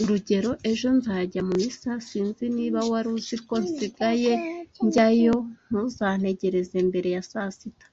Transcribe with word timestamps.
Urugero 0.00 0.50
Ejo 0.70 0.88
nzajya 0.98 1.40
mu 1.48 1.54
misa 1.62 1.90
sinzi 2.08 2.44
niba 2.56 2.80
wari 2.90 3.08
uzi 3.16 3.36
ko 3.46 3.54
nsigaye 3.64 4.32
njyayo 4.84 5.36
ntuzantegereze 5.68 6.76
mbere 6.88 7.08
ya 7.16 7.22
saa 7.30 7.50
sita 7.58 7.86